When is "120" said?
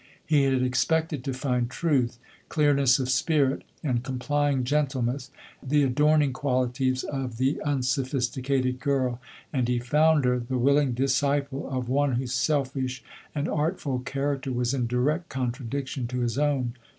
7.03-7.11